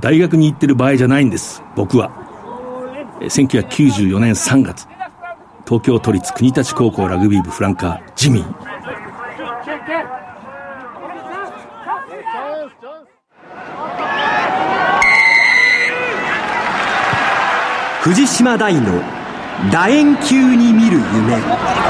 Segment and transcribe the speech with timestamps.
[0.00, 2.10] 大学に行ってる場合じゃないんです僕は。
[3.20, 4.88] 1994年3月。
[5.64, 8.72] 東京都立国立高校ラグビー部フランカージミー。
[18.02, 19.00] 藤島大の
[19.70, 21.81] 楕円球に見る夢。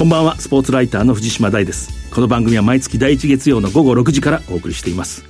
[0.00, 0.40] こんばんは。
[0.40, 2.10] スポーツライターの藤島大です。
[2.10, 5.26] この番組は毎月第1月曜の午後6時からお送りしています、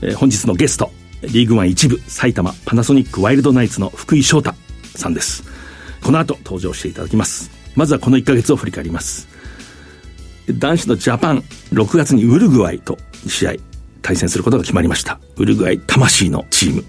[0.00, 0.92] えー、本日のゲスト
[1.22, 4.54] リーグワン一部埼玉パナソニックワイルドナイツの福井翔太
[4.94, 5.42] さんです。
[6.04, 7.50] この後登場していただきます。
[7.74, 9.26] まずはこの1ヶ月を振り返ります。
[10.52, 13.54] 男子のジャパン6月にウルグアイと試合
[14.02, 15.18] 対戦することが決まりました。
[15.34, 16.84] ウルグアイ魂のチーム。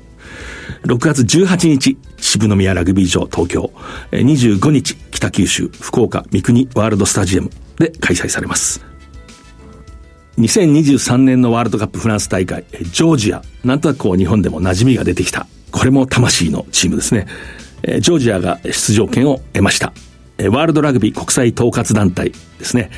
[0.84, 3.72] 6月18日、渋宮ラグビー場東京、
[4.12, 8.86] 25日、北九州、福岡、三国ワールドスタジアムで開催されます。
[10.38, 15.48] 2023年のワールドカップフランス大会、ジョージア、なんとなくこう日本でも馴染みが出てきた。
[15.72, 17.26] これも魂のチームですね。
[18.00, 19.92] ジョージアが出場権を得ました。
[20.38, 22.92] ワールドラグビー国際統括団体ですね。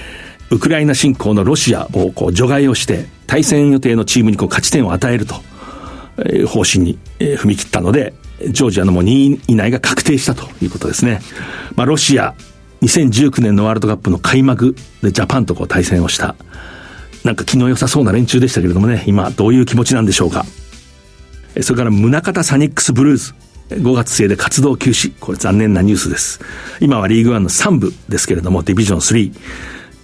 [0.50, 5.36] ウクライナ侵攻のロシアをこう除外をして、対戦予定のチームにこう勝ち点を与えると。
[6.48, 8.14] 方針に踏み切ったので、
[8.48, 11.22] ジョージアのもう2位以内が確定したということですね。
[11.76, 12.36] まあ、ロシア、
[12.82, 16.36] 2019年のワールドカップの開幕でジャパンとこう対戦をした。
[17.24, 20.46] なんか気の良さそうな連中でしたけれどもね、今どういう気持ちなんでしょうか。
[21.62, 23.34] それから宗像サニックスブルーズ。
[23.70, 25.14] 5月末で活動休止。
[25.20, 26.40] これ残念なニュースです。
[26.80, 29.32] 今はリーグワンの3部ですけれども、ディビジョン3。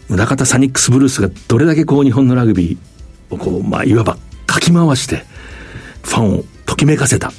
[0.10, 5.26] 宗像サニックスブルースがどれだけこう日本のラグビーをこう、まあ、いわばかき回して、
[6.04, 7.32] ファンをときめかせた。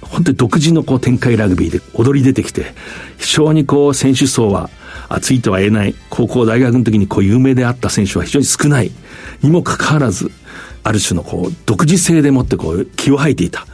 [0.00, 2.74] 本当に独自のこう展開ラグビーで踊り出てきて、
[3.18, 4.70] 非常にこう選手層は
[5.08, 8.90] 熱いとは言えない、高校大学の時にこう有名であった選手は非常に少ない。
[9.42, 10.30] にもかかわらず、
[10.84, 13.66] ある種のこう独自性でもってこう気を吐いていた。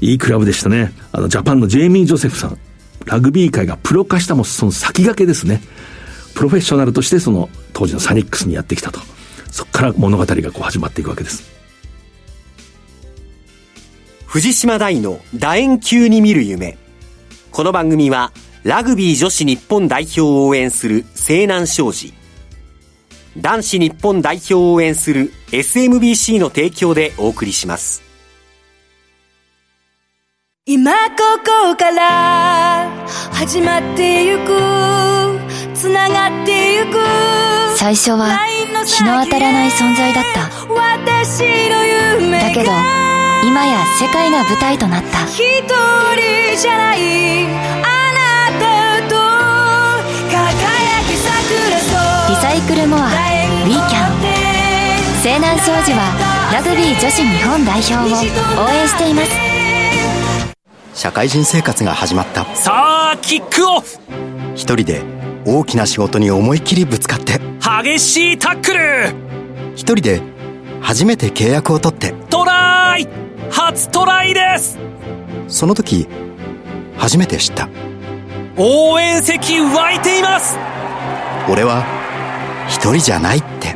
[0.00, 0.92] いいクラブでしたね。
[1.12, 2.58] あのジャパンのジェイミー・ジョセフさん。
[3.06, 5.62] ラグビー界がプロ化したもその先駆けですね。
[6.34, 9.00] プロフェッショナルとしてその当時のサニックスにやってきたと。
[9.50, 11.59] そこから物語がこう始まっていくわけです。
[14.30, 16.78] 藤島大の楕円球に見る夢。
[17.50, 18.30] この番組は、
[18.62, 22.14] ラグビー女子日本代表を応援する西南商事。
[23.36, 28.02] 男子日本代表を応援する SMBC の提供でお送りします。
[30.64, 31.16] 今こ
[31.68, 32.88] こから
[33.32, 34.44] 始まってゆく
[35.74, 36.98] つながってゆく
[37.76, 38.38] 最初は
[38.86, 40.48] 日の当たらない存在だった
[42.38, 42.99] だけど
[43.42, 45.24] 今や世界が舞台となった。
[45.24, 49.16] 一人じゃないあなたと
[50.30, 50.36] 輝
[51.08, 51.30] き桜
[52.28, 54.12] リサイクルモアウィーキャン
[55.22, 57.98] 西南商事はラグビー女子日本代表を
[58.64, 59.30] 応援しています。
[60.94, 62.44] 社会人生活が始まった。
[62.54, 63.98] さあキックオフ。
[64.54, 65.02] 一人で
[65.46, 67.40] 大きな仕事に思いっきりぶつかって。
[67.82, 69.14] 激しいタックル。
[69.74, 70.20] 一人で
[70.82, 72.12] 初めて契約を取って。
[72.28, 73.06] トライ
[73.50, 74.78] 初トライです
[75.48, 76.08] その時
[76.96, 77.68] 初めて知った
[78.56, 80.56] 応援席湧いています
[81.50, 81.84] 俺は
[82.68, 83.74] 一人じゃないって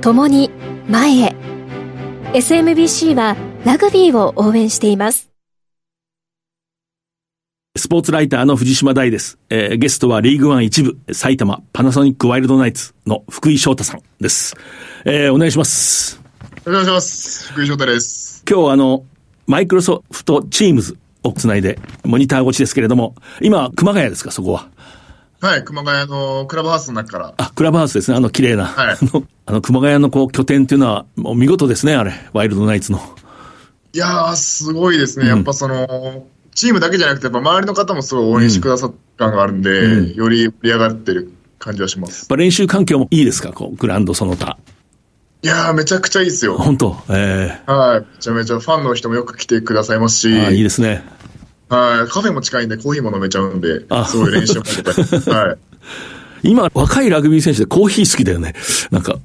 [0.00, 0.50] 共に
[0.88, 1.36] 前へ
[2.32, 5.32] SMBC はラグビーを応援しています
[7.76, 9.38] スポーツライターの藤島大です。
[9.48, 14.54] えー、ゲストはリーグワン一部、埼玉パナソニックワイルドナイツの福井翔太さんです。
[15.06, 16.20] えー、お願いします。
[16.66, 17.50] お願いします。
[17.50, 18.31] 福井翔太です。
[18.48, 19.04] 今日あの、
[19.46, 24.68] マイクロソフトチームズをつないで、モニター越しですけれども、今、熊谷ですか、そこは？
[25.40, 27.34] はい、熊谷のクラブハウスの中から。
[27.36, 28.66] あ、クラブハウスですね、あの綺麗な。
[28.66, 28.96] はい。
[28.96, 33.00] あの、あの熊谷のこう拠点っていうのは、もう見事ですね、あれ、ワイルドナイツの。
[33.92, 35.26] いやー、すごいですね。
[35.28, 42.28] やっぱその、チームだけじゃなくて、やっぱ周りの方もすごい応援してくださった感があるんで、うん、より盛り上がってる感じはします。
[42.36, 44.58] 練習環境もいいですか、こう、グラウンドその他。
[45.44, 46.56] いやー、めちゃくちゃいいですよ。
[46.56, 46.96] 本当？
[47.10, 48.00] ええー、はい。
[48.00, 50.40] めちゃめちゃファンの人もよく来てくださいますし。
[50.40, 51.02] あいいですね。
[51.68, 52.10] はい。
[52.10, 55.58] カフェも近いんでコーヒーも飲めちゃうんで、すごい練習もしてたはい。
[56.44, 58.54] 今、若いラグビー選手でコーヒー好きだよね。
[58.90, 59.16] なんか、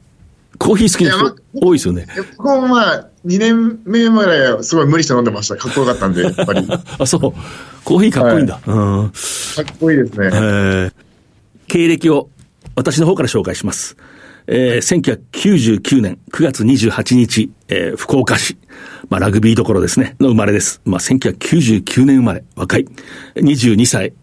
[0.58, 2.08] コーヒー好きな人多いですよね。
[2.38, 5.56] 僕もまあ、2年目まですごい無理して飲んでました。
[5.56, 6.68] かっこよかったんで、やっぱり。
[6.98, 7.34] あ、そう。
[7.84, 8.56] コーヒーかっこいいんだ。
[8.56, 9.10] はい、うん。
[9.10, 10.28] かっこいいですね。
[10.28, 10.92] えー、
[11.68, 12.30] 経歴を
[12.76, 13.98] 私の方から紹介します。
[14.48, 18.58] えー、1999年9月28日、えー、福岡市、
[19.10, 20.82] まあ、ラグビーどころですね、の生まれです。
[20.86, 22.86] まあ、1999年生まれ、若い。
[23.36, 24.14] 22歳。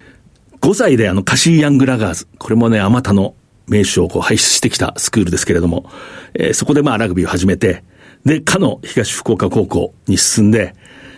[0.63, 2.27] 5歳であの、カシーヤングラガーズ。
[2.39, 3.35] これもね、あまたの
[3.67, 5.91] 名手をこう輩出してきたスクールですけれども、
[6.33, 7.85] えー、そこでまあ、ラグビーを始めて、
[8.25, 10.75] で、かの東福岡高校に進んで、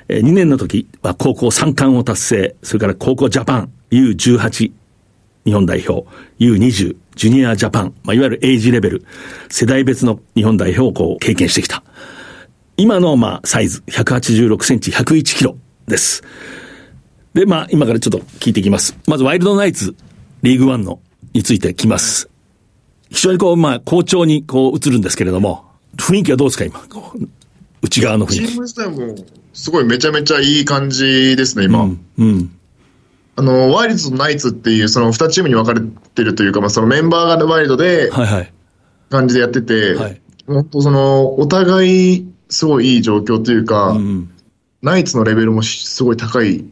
[0.08, 4.72] えー、2年の時は高校3冠を達成、それから高校ジャパン U18
[5.46, 6.08] 日本代表、
[6.40, 9.06] U20、ジュニアジャパン、まあ、いわゆるエイジレベル、
[9.48, 11.82] 世代別の日本代表をこう経験してきた。
[12.76, 15.56] 今のまあサイズ、186センチ、101キロ
[15.88, 16.22] です。
[17.32, 18.98] で、まあ今からちょっと聞いていきます。
[19.06, 19.96] まずワイルドナイツ、
[20.42, 21.00] リーグワンの
[21.32, 22.28] についてきます。
[23.08, 25.64] 非常にこう、まあ好調にこう映るんですけれども、
[25.96, 26.82] 雰囲気はどうですか今？
[27.80, 28.46] 内側の雰囲気。
[28.48, 29.16] チーム自体も、
[29.54, 31.84] すごいめちゃめちゃいい感じですね、今。
[31.84, 32.55] うん、うん
[33.36, 35.80] あの、ワイルドとナイツっていう、その2チームに分かれ
[36.14, 38.52] てるというか、まあ、そのメンバーがワイルドで、はいはい。
[39.10, 40.20] 感じでやってて、はい。
[40.46, 44.30] 本当その、お互い、すごいいい状況というか、うん、
[44.82, 46.64] ナイツのレベルもすごい高い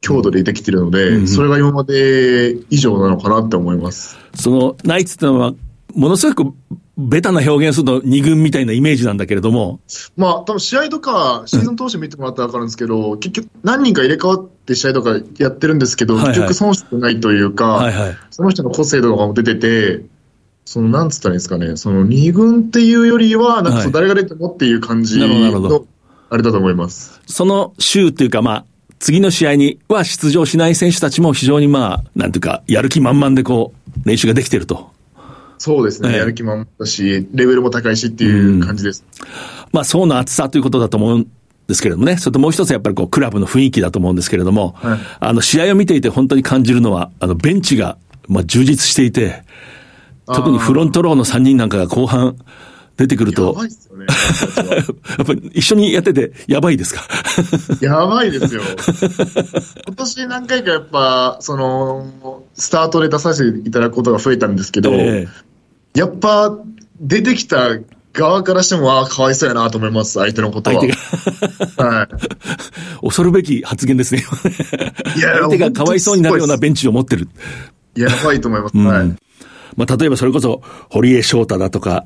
[0.00, 4.16] 強度でできてるので、うん、それが今まで以上なのかなって思います。
[4.34, 5.52] その、ナイツってのは、
[5.94, 6.54] ものすごく
[6.96, 9.80] ベタな表現すると2軍みたいなイメージなんだけれども。
[10.16, 20.04] まあ、多分試合とか、シーズン通して見てもらったら分かるんですけど、うん、結局何人か入れ替わって試合とかやってるんですけど、はいはい、結局その人ないというか、はいはい、その人の個性とかも出てて、
[20.64, 25.86] その、なんつったらいいですかね、その2軍っていうよりは、なんかそ誰が出てもっていう感じの、
[26.28, 27.20] あれだと思います。
[27.26, 28.64] その週っていうか、まあ、
[28.98, 33.72] 次の試合には出場しない選手たちも非常にまあ、なんていうか、やる気満々でこ
[34.04, 34.90] う、練習ができてると。
[35.56, 39.04] そうですね、やる気もだし、レベルも高いしっていう感じです。
[39.72, 41.26] まあ、層の厚さということだと思うん
[41.68, 49.44] ですけれどもね、それともう一つやっぱりこう、クラブの雰囲気だと思うんですけれども、はい、あの、試合を見ていて本当に感じるのは、あの、ベンチが、まあ、充実していて、
[50.26, 52.36] 特にフロントローの3人なんかが後半
[52.96, 54.06] 出てくると、やばいっすよね。
[55.18, 57.06] やっぱり一緒にやってて、やばいですか？
[57.80, 58.62] やばいですよ。
[59.86, 65.28] 今年何回かやっぱ、その、スタートで出させていただくことが増えたんですけど、えー
[65.94, 66.56] やっぱ
[67.00, 67.76] 出てきた
[68.18, 70.80] 側からしても、ああ、かわいそうやなと思います、相手のことは。
[70.80, 72.08] 相手がはい。
[73.00, 74.24] 恐るべき発言ですね。
[75.16, 77.28] いや、相手がかわいそうになるようなベンチを持ってる。
[77.96, 78.72] やばいと思います。
[78.76, 79.16] うん、はい。
[79.76, 82.04] まあ、例えばそれこそ、堀江翔太だとか、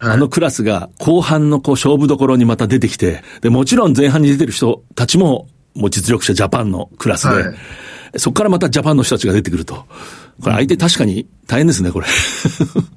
[0.00, 7.54] あのクラスが後半のこう勝負どころにまた出てきて、で、もちろん前半に出てる人たちも、もう実力者ジャパンのクラスで、はい、
[8.16, 9.86] そこからまたジャパンの人たちが出てくると。
[10.40, 12.06] これ相手確かに大変ですね、これ。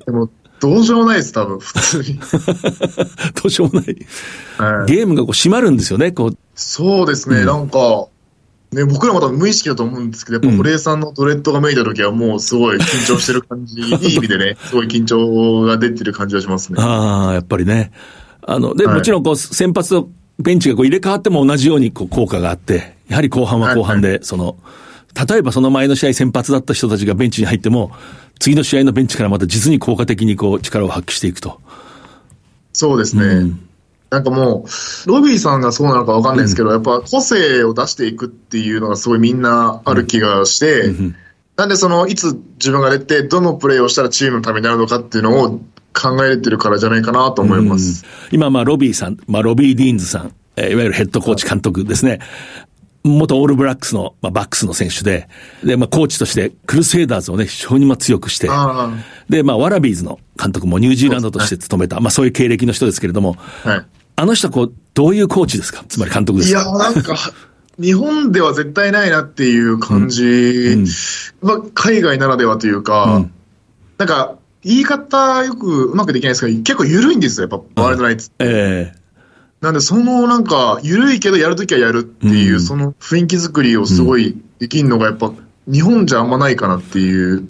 [0.06, 0.30] でも、
[0.62, 2.20] どうしようもないです、多分、普通に。
[3.42, 3.98] どうしようもない。
[4.58, 6.38] はい、ゲームがこう締まるんですよね、こう。
[6.56, 8.08] そうですね、うん、なんか、
[8.72, 16.78] ね、僕らも多分無意識だと思うんですけど、やっぱ堀江さんのドレッドがめいた時はもうすごい緊張してる感じ、いい意味でね、すごい緊張が出てる感じがしますね。
[16.82, 17.92] ああ、やっぱりね。
[18.44, 20.10] あの、で、はい、もちろんこう、先発と
[20.40, 24.58] ベンチがこう入れ替わっても同じようにこう効果があって、やはり後半は後半で、その、
[25.30, 27.92] 例えばその前の試合先発だった人たちがベンチに入っても、
[28.42, 31.62] 次の試合のベンチからまた実に効果的にこう力を発揮していくと。
[32.74, 33.24] そうですね。
[33.24, 33.70] うん、
[34.10, 41.16] なんかもう、ロビーさんがそうなのかわかんないですけど、うん、やっぱ個性を出していくっていうのがすごいみんなある気がして、うん、
[41.56, 45.60] なんでその、いつ自分が出て、どのプレーをしたらチームのためになるのかっていうのを
[45.94, 48.06] 考えれてるからじゃないかなと思います。
[48.32, 52.20] 今、まあ、ロビーさん、まあ、ロビー・ディーンズさん、えー、いわゆるヘッドコーチ監督ですね。
[53.04, 55.28] 元オールブラックスの、まあ、バックスの選手で、
[55.64, 58.48] で、まあ、コーチとして、クルセイダーズをね、非常にまあ強くして、
[59.30, 63.86] で、まあ、ワラビーズの監督もニュージーランドとして務めた、まあ、そういう経歴の人ですけれども、はい、
[64.18, 65.84] あの人はこう、どういうコーチですか？
[65.88, 66.62] つまり監督ですか？
[66.62, 67.16] いや、なんか、
[67.80, 70.86] 日本では絶対ないなっていう感じ、うん。
[71.42, 73.34] まあ、海外ならではというか、うん、
[73.98, 78.46] なんか、言い方よくうまくできないですけど、結構緩いんですよ、やっぱ、ワールドナイツって。
[78.46, 78.98] ええ。
[78.98, 79.01] ー
[79.62, 85.32] なんで、そのなんか、緩いけどやるときはやるっていう、その雰囲気作りをすごいできるのが、やっぱ、
[85.68, 87.48] 日本じゃあんまないかなっていう、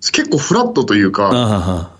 [0.00, 1.90] 結構フラットというか、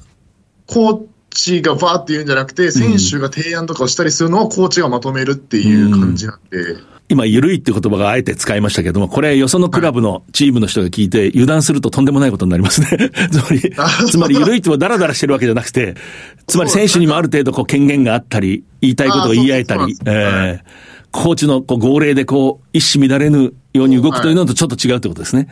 [0.66, 6.76] コーチがバーって言うんじゃなくて、選手が提案とかをしたりするのをコーチがまとめるっていう感じなんで。
[7.08, 13.10] 今、緩いって言葉があえて使いましたけども、これ、よそのクラブのチームの人が聞いて、油断するととんでもないことになりますね。
[13.30, 13.72] つまり、
[14.10, 15.94] つまり緩いってもダラダラしてるわけじゃなくて、
[16.48, 20.60] つまり選手にもある程度こう権限があったり、言いたいことを言い合えたり、えー、
[21.12, 25.48] コーチのこう号令でこう、一糸乱れぬように動くというのとちょっと違うってことですね。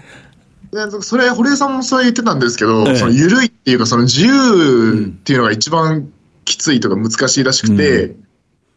[1.03, 6.09] それ、堀江さんもそう言ってたんですけど、ええ、その緩いっていうか、その自由っていうのが一番
[6.45, 8.24] きついとか難しいらしくて、うん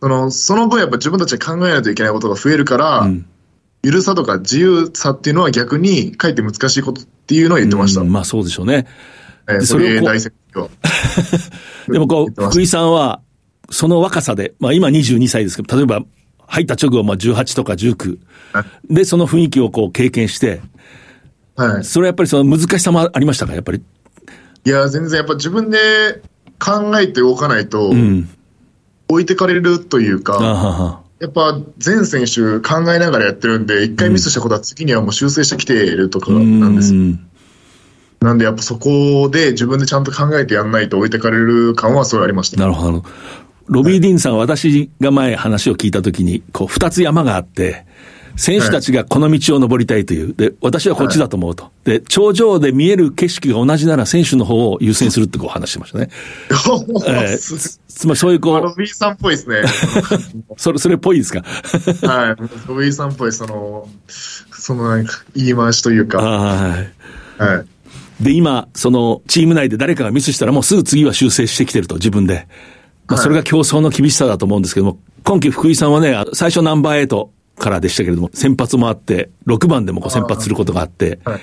[0.01, 3.25] その、その分やっぱ自分たちで考えないといけないことが増えるから、うん、
[3.83, 8.01] ゆるさとか自由さっていうのは逆に、かえって難しいことっていうのを言ってました。
[8.01, 8.87] うん、まあそうでしょうね。
[9.45, 10.33] はい、それを大選
[11.87, 13.21] でもこう、福井さんは、
[13.69, 16.01] その若さで、まあ今22歳ですけど、例えば
[16.47, 18.17] 入った直後、まあ18とか19。
[18.89, 20.61] で、その雰囲気をこう経験して、
[21.55, 21.83] はい。
[21.83, 23.81] それはやっぱりその難しさもありましたか、やっぱり。
[24.65, 26.21] いや、全然やっぱ自分で
[26.59, 27.91] 考えて動かないと、
[29.07, 36.93] 置いてかれるというか、うんやっぱ全選手考えながらやってるんで、一回ミスしたことは次にはもう修正してきているとかなんです。
[38.19, 42.57] なんでやっぱそこで自分でちゃんと考えてやんないと置いてかれる感はすごいありました。
[42.57, 43.03] なるほど。
[43.67, 47.85] ロビー・ディーンさん、はい、私が前話を聞いたときに、こう、二つ山があって、
[48.37, 50.33] 選手たちがこの道を登りたいという。
[50.33, 51.71] で、私はこっちだと思うと。
[51.83, 56.09] で、頂上で見える景色が同じなら選手の方を優先するってこう話してましたね。
[57.07, 58.61] えー、つまりそういうこう。
[58.61, 59.63] ロビーさんっぽいですね。
[60.57, 61.43] それ、それっぽいですか？
[62.07, 62.35] はい。
[62.67, 66.19] ロビーさんっぽい、その、そのなんか言い回しというか。
[66.19, 66.77] は
[67.39, 67.43] い。
[67.43, 67.63] は
[68.21, 68.23] い。
[68.23, 72.47] で、今、その、チーム内で誰かがミスしたらもうすぐ次は修正してきてると、自分で。
[73.07, 77.27] まあ、それが競争の厳しさだと思うんですけども、今季福井さんはね、最初ナンバー8
[77.57, 81.41] からでしたけれども、先発もあって、6番でもこう先発することがあって、はい、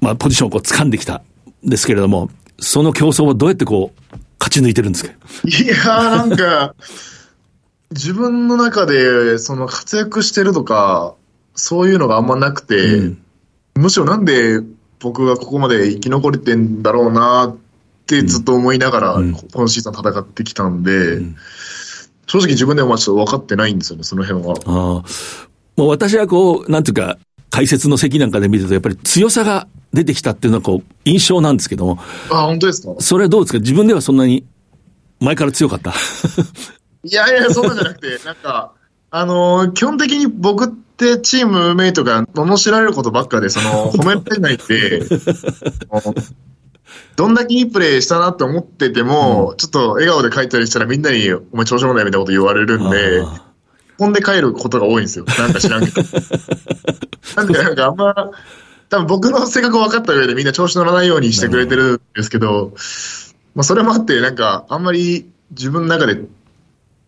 [0.00, 1.22] まあ、ポジションをこう掴んできた
[1.64, 5.12] んですけれども、その競争はどうやってこう、勝ち抜いてるんですか？
[5.44, 6.74] いやー、なんか、
[7.90, 11.14] 自分の中で、その活躍してるとか、
[11.54, 13.18] そういうのがあんまなくて、うん、
[13.76, 14.60] むしろなんで
[15.00, 17.56] 僕がここまで生き残れてんだろうなっ
[18.06, 19.14] てずっと思いながら、
[19.54, 21.36] 今シーズン戦ってきたんで、うん、
[22.26, 24.54] 正直自分でもちょっと分かってないんですよね、その辺は。
[24.66, 25.02] あ
[25.76, 27.18] もう私はこう、なんていうか、
[27.50, 31.98] 解説の席なんかで見ると、やっぱり強さが出てきたっていうのはこう、印象なんですけども。
[32.30, 32.94] あ、本当ですか？
[33.00, 33.58] それはどうですか？
[33.60, 34.44] 自分ではそんなに、
[35.20, 35.92] 前から強かった？
[37.04, 38.72] いやいや、そんなんじゃなくて、 なんか、
[39.10, 45.02] あのー、基本的に僕ってチームメイトが罵られることばっかで、その、褒められないって、
[47.16, 53.22] どんだけいいプレーしたなって思ってても、うん、ちょっと笑顔で帰ったりしたらみんなに、お前調子もないみたいなこと言われるんで、
[53.98, 55.24] 飛んで帰ることが多いんですよ。
[55.38, 56.02] なんか知らんけど。
[57.36, 58.14] なんでなんかあんま、
[58.88, 62.72] 多分僕の性格分かった上でみんな調子乗らないようにしてくれてるんですけど、
[63.54, 66.20] まあそれもあって、なんかあんまり自分の中で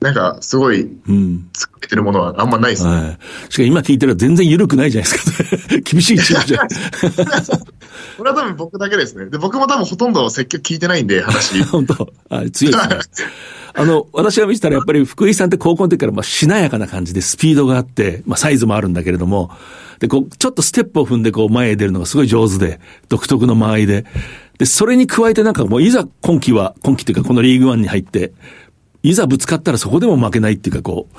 [0.00, 1.48] なんか、すごい、うん。
[1.52, 2.90] 作ってるものはあんまないですね。
[2.90, 3.18] はい。
[3.52, 5.78] しかも今聞いてると全然緩くないじゃないですか。
[5.84, 6.68] 厳しいチームじゃん。
[8.16, 9.26] これは多分僕だけですね。
[9.26, 11.62] で、僕も多分ほとんど積極聞いてないんで、話。
[11.64, 12.88] 本当あ強いです
[13.22, 13.28] ね。
[13.74, 19.50] あの、私が見てたらやっぱり福井さんって高校の時からまあしなやかな感じでスピードがあって、まあサイズもあるんだけれども、
[19.98, 24.04] で、こう、ちょっとステップを踏んでこう前へ出るのがすごい上手で、独特の間合いで、
[24.58, 28.32] で、それに加えてなんかもういざ今季は、今季というかこのリーグワンに入って、
[29.08, 31.16] いざぶつかったらそこでも負けないっていうか、こう、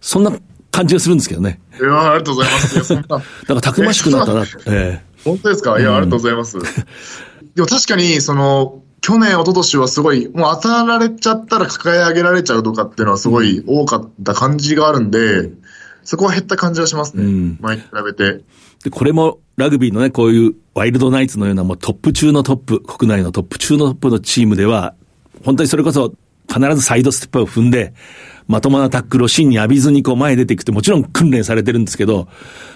[0.00, 0.32] そんな
[0.70, 1.60] 感じがするんですけどね。
[1.80, 2.94] いや、ありがとうございます。
[2.94, 4.42] だからたくましくなったな。
[4.42, 5.80] ええー、本当ですか？
[5.80, 6.58] いや、ありがとうございます。
[7.54, 15.58] でも確かに、その、去年、一昨年はすごい、もう当たられちゃったら抱え上げられちゃうとかっていうのはすごい多かった感じがあるんで、うん、
[16.04, 17.24] そこは減った感じがしますね。
[17.24, 18.44] うん、前に比べて。
[18.84, 24.94] で、これもラグビーのね、こういうワイルドナイツのようなもうトップ中のトップ、国内のトップ中のトップのチームでは、
[25.44, 26.14] 本当にそれこそ
[26.48, 27.94] 必ずサイドステップを踏んで、
[28.48, 32.28] まともなタックルを芯に浴びずにこう前出ていくってもちろん訓練されてるんですけど、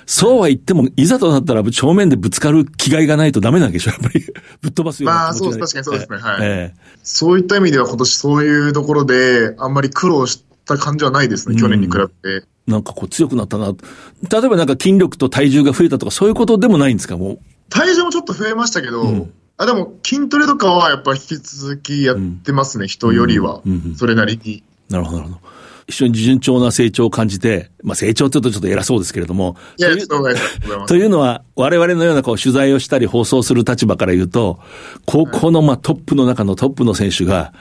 [0.07, 4.25] そうは言っても、いざとなったら正面でぶつかる気概がないとダメなんでしょ、やっぱり。
[4.63, 5.53] ぶっ飛ばすようなまあ、そう。
[5.53, 6.19] 確かにそうですね。
[6.19, 6.39] はい。
[6.43, 12.47] えー、そういった意味では今年そういうところで、あんまり苦労した感じはないですね、去年に比べて。
[12.67, 13.67] なんかこう強くなったな。
[13.67, 17.39] 例えばなんか筋力と体重が増えたとかそういうことでもないんですか、もう。
[17.69, 23.63] 体重もちょっと増えましたけど、うんあ、でも筋トレとかはやっぱ引き続きやってますね、うん、人よりは、
[23.97, 24.63] それなりに。
[24.91, 25.57] なるほど、なるほど。
[25.89, 29.57] 非常に順調な成長を感じて、まあ成長って言うとちょっと偉そうですけれども。
[29.77, 34.59] いや、とというのは、我々のようなこう取材をしたり放送する立場から言うと、
[35.07, 37.53] 高校のまあトップの中のトップの選手が、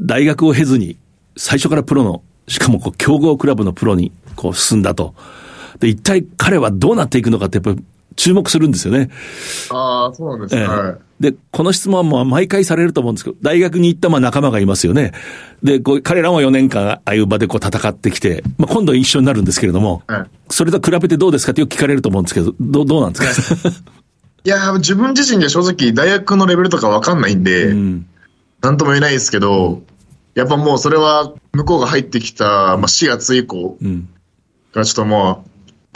[0.00, 0.96] 大学を経ずに、
[1.36, 5.14] 最初からプロの、しかもこう強豪クラブのプロにこう進んだと。
[5.78, 7.84] で、一体彼はどうなっていくのかってやっぱり
[8.18, 9.10] 注目するんですよね。
[9.70, 10.54] ああ、そうなんです。
[10.56, 10.62] ね。
[10.62, 10.64] え。
[10.66, 15.12] ー、で、この質問はもう毎回されると思うんですけど、大学に行ったまあ仲間がいますよね。
[15.62, 23.70] で、こう彼らも4年間ああいう場でこう戦ってきて、まあ今度一緒になるんですけれども、はい、それと比べてどうですかってよく聞かれると思うんですけど、どどうなんですか？
[24.44, 28.06] いや、自分自身で正直大学のレベルとかわかんないんで、うん、
[28.62, 29.82] なんとも言えないですけど、
[30.34, 33.76] やっぱもうそれは向こうが入ってきた、まあ、4月以降
[34.72, 35.47] がちょっともう、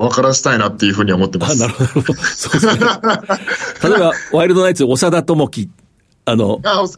[0.03, 1.61] 分からせたいなっていうふうに思ってます。
[1.61, 2.15] なるほど。
[2.15, 2.73] そうですね。
[3.85, 5.71] 例えば、ワイルドナイツ、長田智樹、
[6.25, 6.89] あの、あはい、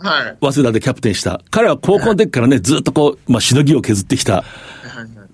[0.40, 1.42] 早稲田でキャプテンした。
[1.50, 4.42] 彼は高校の時からね、ずっとこう、まあ、しのぎを削ってきた、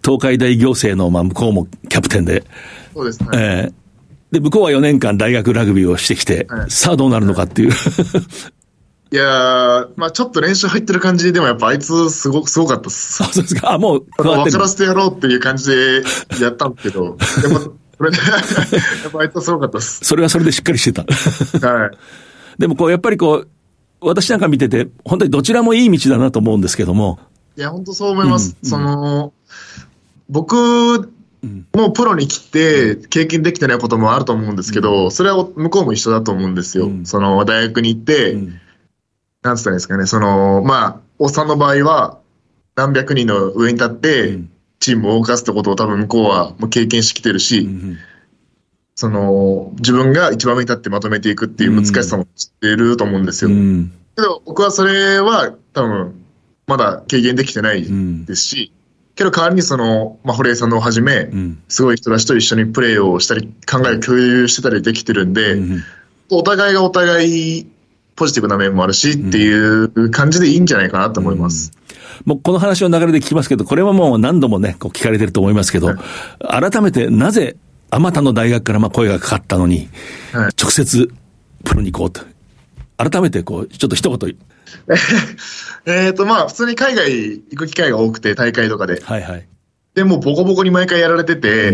[0.05, 2.43] 東海大行政の、まあ、向こうもキャプテンで。
[2.93, 3.29] そうですね。
[3.35, 7.71] えー、で、向こうは4年間大学ラグビーをしてきて、はい、さあどうなるのかっていう。
[7.71, 7.73] い
[9.17, 13.23] やまあちょっと練習入ってる感じでもやっぱあいつすご、すごかったっす。
[13.23, 13.73] あ、 そうですか。
[13.73, 16.03] あ、もう分からせてやろうっていう感じで
[16.41, 17.61] やったんですけど、 でも、
[17.99, 18.17] それで、
[19.03, 20.01] やっぱあいつすごかったっす。
[20.05, 21.69] それはそれでしっかりしてた。
[21.69, 21.91] はい。
[22.59, 23.49] でもこう、やっぱりこう、
[24.01, 27.19] 私なんか見てて、本当にどちらもいい道だなと思うんですけども。
[27.57, 28.57] いや、本当そう思います。
[28.63, 29.33] うん、その、
[30.29, 31.11] 僕
[31.73, 36.91] もうプロに来て経験できてないこともあると思うんですけど、それは向こうも一緒だと思うんですよ。
[37.05, 38.37] その大学に行って、
[39.43, 42.19] なんつったらいいですかね、その、まあ、おっさんの場合は、
[42.77, 44.39] 何百人の上に立って、
[44.81, 47.69] チームを動かすってことを多分向こうはもう経験してきてるし、
[48.95, 53.51] その、自分が一番上に立ってまとめていくっていう難しさも知ってると思うんですよ。
[54.17, 56.15] けど、僕はそれは多分、
[56.67, 57.85] まだ経験できてない
[58.27, 58.73] ですし、
[59.17, 61.31] けど代わりにその、まあ、堀江さんのをはじめ、
[61.69, 65.59] すごい人たちと一緒にプレーをしたり、考えを共有してたりできてるんで、
[66.31, 67.67] お互いがお互い
[68.21, 71.73] ポジティブな面もあるしっていう感じでいいんじゃないかなと思います。
[72.27, 77.57] もうこの話の流れで聞きますけど、これはもう何度もね、こう聞かれてると思いますけど、はい、改めてなぜ、
[77.89, 79.89] あまたの大学からまあ声がかかったのに、
[80.35, 81.11] はい、直接
[81.65, 82.21] プロに行こうと。
[82.99, 84.37] 改めてこう、ちょっと一言。
[85.87, 89.01] えっと、まあ、普通に海外行く機会が多くて、大会とかで。
[89.03, 89.49] はいはい。
[89.95, 91.73] で、もボコボコに毎回やられてて、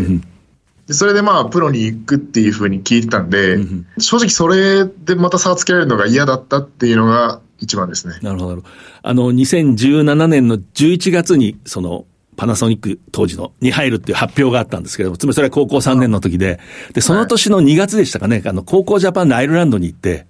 [0.87, 3.59] でそれでまあ、プロに行くっていうふうに聞いてたんで、
[3.99, 8.19] 正直それでまた差をつけられるのが嫌だったっていうのが一番ですね。
[8.23, 8.63] なるほど。
[9.03, 16.61] あの、2017年の11月に、その、パナソニック当時のに入るっていう発表があったんですけども、つまりそれは高校3年の時で、
[16.93, 20.27] で、その年の2月でしたかね、あの、高校ジャパンでアイルランドに行って、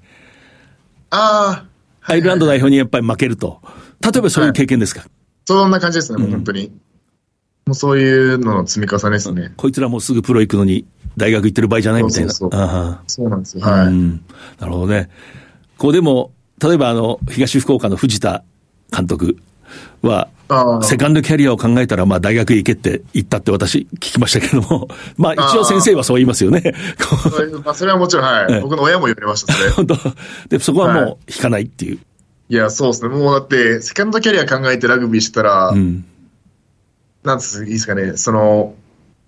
[1.10, 2.12] ああ。
[2.12, 3.60] アイルランド代表にやっぱり負けると。
[4.00, 5.10] 例えばそういう経験ですか、はい、
[5.46, 6.70] そんな感じですね、もう本当に。
[7.66, 9.52] もうそういうのの積み重ねですね。
[9.56, 12.30] こいつらもうすぐプロ行くのに、大学行ってる場合じゃないみたいな。
[12.30, 13.64] そうそうそうそうなんですよ。
[13.64, 14.24] はい、うん。
[14.60, 15.10] なるほどね。
[15.76, 16.30] こうでも、
[16.62, 18.44] 例えばあの、東福岡の藤田
[18.96, 19.36] 監督
[20.02, 20.28] は、
[20.82, 24.86] セカンドキャリアを考えたら、まあ大学へ行けって言ったって私聞きましたけども、
[25.18, 26.72] まあ一応先生はそう言いますよね。
[27.64, 28.60] まあそれはもちろん、はい。
[28.60, 29.70] 僕の親も言われました、それ。
[29.74, 29.96] 本当
[30.50, 31.98] で、そこはもう引かないっていう。
[32.48, 33.08] いや、そうですね。
[33.08, 36.04] もうだって、セカンドキャリア考えてラグビーしたら、うん、
[37.26, 38.74] なんついいですかね、その、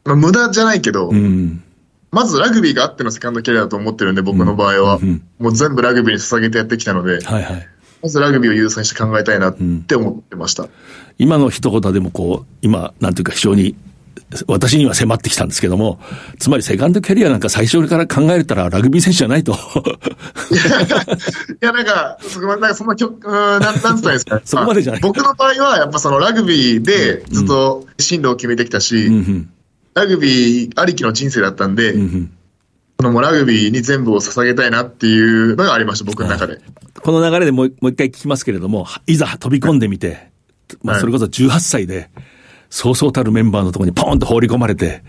[0.05, 1.65] まあ、無駄じゃないけど、うん、
[2.13, 4.97] まずラグビーがあってのセカンドキャリアだと思ってるんで、僕の場合は。
[4.97, 7.69] うん、もう全部ラグビーに捧げてやってきたので、はいはい、
[8.01, 9.57] まずラグビーを優先して考えたいなっ
[9.87, 10.69] て思ってました。
[11.19, 13.75] 今の一言でもこう、今、なんていうか非常に
[14.47, 16.01] 私には迫ってきたんですけども、
[16.39, 19.53] つまりセカンドキャリアなんか最初から考えたらラグビー選手じゃないと。
[19.53, 19.57] い
[21.61, 24.41] や、なんか、そなんかそんな曲、なん、なんつったんですか？
[24.45, 25.01] そこまでじゃない。
[25.03, 29.51] 僕の場合は、やっぱそのラグビーでずっと進路を決めてきたし、うんうん、
[29.95, 32.31] ラグビーありきの人生だったんで、うんうん
[33.01, 36.59] このもラグビーに全部を捧げたいなっていうのがありました、僕の中で。
[37.01, 40.31] この流れでもうもう一回聞きますけれども、いざ飛び込んでみて、
[40.83, 42.11] まあそれこそ18歳で、
[42.71, 45.03] そうそうたるメンバーのところにポーンと放り込まれて、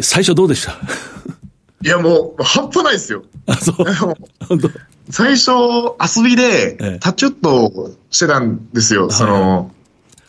[0.00, 0.72] 最初どうでした？
[1.84, 3.24] いやもう、半端ないですよ。
[3.46, 3.76] あ、そう。
[5.10, 5.50] 最初、
[6.00, 9.10] 遊びで、タッチウッドしてたんですよ。
[9.10, 9.70] その、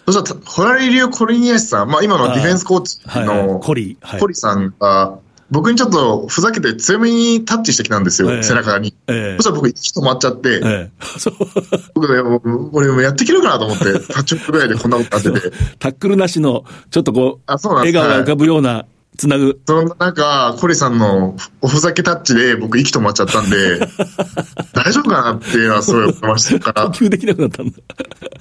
[0.05, 5.17] そしたら、ホラリリオ・コリニエスさん、まあ今のディフェンスコーチの、コリ、コリさんが、
[5.51, 8.95] 僕にちょっとふざけて強めにタッチしてきたんですよ、えー、背中に。
[9.07, 15.55] えー、そしたら僕、息止まっちゃって、えー、僕ね、俺もやっていけるかなと思って、タッチぐらいでこんなことやってて。
[15.77, 18.85] タックルなしの、ちょっとこう、あそうなん笑顔が浮かぶような、
[19.17, 19.61] つなぐ。
[19.67, 23.79] そのなんか、コリさんのおふざけタッチで僕息止まっちゃったんで、
[24.73, 26.87] 大丈夫かなっていうのはすごい思いましたから。
[26.91, 27.77] 呼吸できなくなったんだ。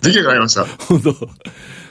[0.02, 0.64] できなくなりました。
[0.64, 1.14] 本当。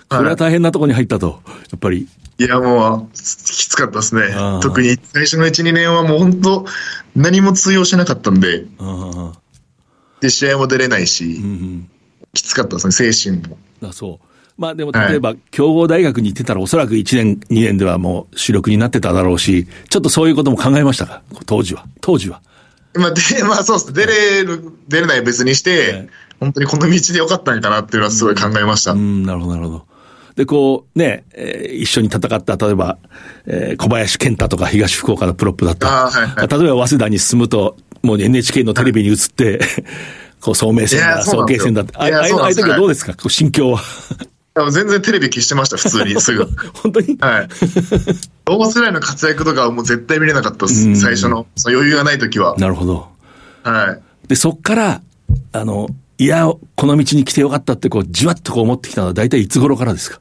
[0.10, 2.08] これは大変なところに入ったと、やっぱり。
[2.40, 4.22] いや、もう、きつかったですね。
[4.62, 6.66] 特に最初の1、2年はもう本当、
[7.16, 8.66] 何も通用しなかったんで、
[10.22, 11.90] で、試合も出れないし、うんうん、
[12.34, 13.58] きつかったですね、精神も。
[13.84, 14.26] あそう。
[14.56, 21.22] まあでも例えば、強豪大学に行ってたらおそらく1年、2年ではもう主力になってただろうし、ちょっとそういうことも考えましたか？
[21.46, 21.86] 当時は。
[22.02, 22.42] 当時は。
[22.96, 23.92] まあ、で、まあそうっす。
[23.94, 26.08] 出れる、出れない別にして、
[26.40, 28.92] 本当にこの道でよかったんかなっていうのはすごい考えました。
[28.92, 29.86] うん、うん、なるほど、なるほど。
[30.36, 32.98] で、こう、ね、えー、一緒に戦った、例えば、
[33.46, 35.88] えー、小林健太とか東福岡のプロップだった。
[35.88, 39.60] はいはい、例えば、早稲田に進むと、もう NHK のテレビに映って、はい、
[40.42, 41.98] こう、総明戦だ、早慶戦だって。
[41.98, 43.82] ああいう時はどうですか、こう心境は。
[44.72, 46.48] 全然テレビ消してました、普通に、 すぐ。
[46.74, 47.18] 本当に？
[47.20, 47.48] はい。
[48.46, 51.48] 同世代の活躍とかはもう絶対見れなかったです、最初の。
[51.56, 52.56] その余裕がない時は。
[52.58, 53.08] なるほど。
[53.64, 54.28] はい。
[54.28, 55.02] で、そっから、
[55.54, 55.88] あの、
[56.20, 60.20] いや、この道に来てよかったって、こう、じわっとこう思ってきたのは、大体いつ頃からですか？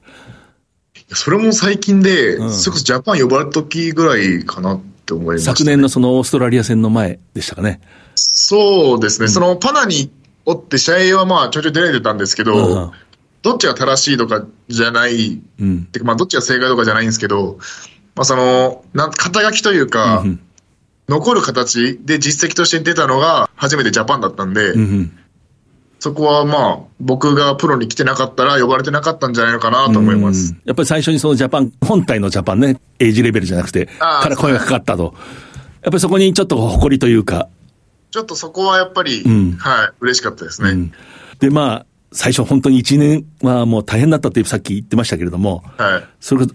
[1.14, 7.80] それも最近で、うん、それこそジャパン呼ばれた時ぐらいかなって思います、ね、昨年のそのオーストラリア戦の前でしたかね。
[8.14, 9.24] そうですね。
[9.24, 10.10] うん、そのパナに
[10.44, 12.92] おって、試合はまあちょいちょい出られてたんですけど、
[13.42, 17.58] どっちが正しいとかじゃない、うん、てかまあどっちが正解とかじゃないんですけど、
[18.14, 20.40] まあその、なん肩書きというか、うん、
[21.08, 25.18] 残る形で実績として出たのが初めてジャパンだったんで、うん
[26.02, 30.56] そこはまあ、僕がプロに来てなかったら呼ばれてなかったんじゃないのかなと思います。
[30.64, 35.04] やっぱり最初にそのジャパン、本体のジャパンね、エイジレベルじゃなくて、から声がかかったと。
[35.04, 35.12] やっ
[35.84, 37.48] ぱりそこにちょっと誇りというか。
[38.10, 40.70] ちょっとそこはやっぱり、うん、はい、嬉しかったですね。
[40.70, 40.92] うん、
[41.38, 46.04] で、まあ、最初本当に1年はもう大変だったってさっき言ってましたけれども、はい。
[46.20, 46.46] それ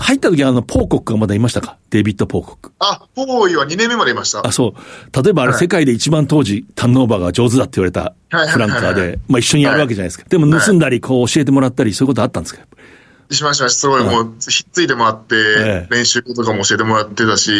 [0.00, 1.78] 入った時はあの、ポーコックがまだいましたか？
[1.90, 2.72] デイビッド・ポーコック。
[2.78, 4.46] あ、ポーイは2年目までいました。
[4.46, 5.22] あ、そう。
[5.22, 10.24] 例えばあれ、世界で一番当時、ターンオーバーが上手だって言われたフランカーで、まあ一緒にやるわけじゃないですか。
[10.28, 12.62] でも盗んだり、こう教えてもらったり、そういうことあったんですか？
[13.30, 13.68] しました。
[13.68, 17.50] すごいもう、ひっついてもらって、練習とかも教えてもらってたし、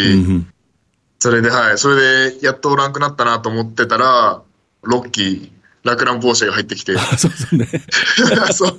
[1.19, 1.77] それで、はい。
[1.77, 4.41] それで、やっとおらんくなったなと思ってたら、
[4.81, 5.49] ロッキー、
[5.83, 6.97] ラクラン・ボーシェが入ってきて。
[7.17, 7.67] そうですね。
[8.51, 8.77] そう。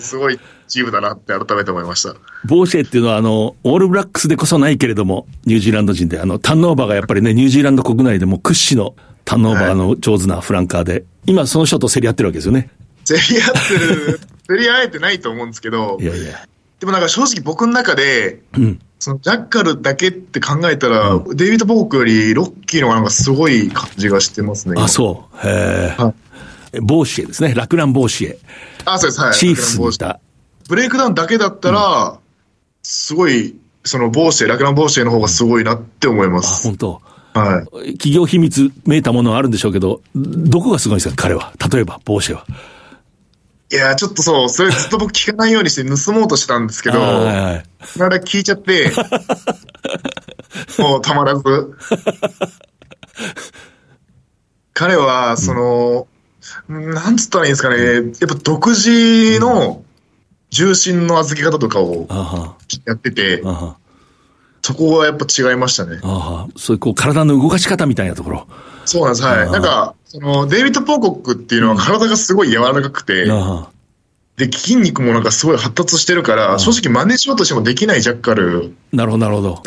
[0.00, 0.38] すごい
[0.68, 2.14] チームだなって改めて思いました。
[2.44, 12.70] ボーシェっていうのは、あの、オールブラックスでこそないけれども、ニュージーランド人で、あの、ターンオーバーがやっぱりね、ニュージーランド国内でも屈指のターンオーバーの上手なフランカーで、はい、今その人と競り合ってるわけですよね。
[13.06, 16.46] 競り合ってる、競り合えてないと思うんですけど、いやいや。
[16.84, 24.74] でもなんか正直僕の中で、うん、そのジャッカルだけって考えたら、うん、デイビッド・ボークよりロッキーの方がなんかすごい感じがしてますね。
[24.78, 25.48] あ、そう。
[25.48, 26.02] へえ。
[26.02, 26.12] は
[26.74, 27.54] い、ボーシエですね。
[27.54, 28.38] ラクラン・ボーシエ。
[28.84, 29.20] あ、そうです。
[29.22, 29.32] はい。
[29.32, 30.20] チーフスにいた。
[30.68, 32.18] ブレイクダウンだけだったら、うん、
[32.82, 36.68] すごい、そのボーシエ、ラクラン・ボーシエの方がすごいなって思います。
[36.68, 37.00] あ、本当。
[37.32, 37.92] はい。
[37.94, 41.54] 企業秘密めいたものはあるんでしょうけど、どこがすごいんですか、彼は。
[41.72, 42.44] 例えば、ボーシェは。
[43.72, 48.92] いや、ちょっとそう、それずっと僕聞かないようにして盗もうとしたんですけど、はいはい、なら聞いちゃって、
[50.78, 51.42] もうたまらず。
[54.74, 56.06] 彼は、その、
[56.68, 59.84] うん、なんつったらいいんですかね、やっぱ独自の
[60.50, 62.06] 重心の預け方とかを
[62.84, 63.42] やってて、
[64.64, 65.98] そこはやっぱ違いましたね。
[66.56, 68.46] そういうこう体の動かし方みたいなところ。
[68.86, 69.50] そうなんです、はい。
[69.50, 73.26] なんか、その、デイビッド・ポーコックっていうのは体がすごい柔らかくて、
[74.38, 78.74] で、筋肉もなんかすごい発達してるから、正直真似しようとしてもできないジャッカル。
[78.90, 79.62] なるほど、なるほど。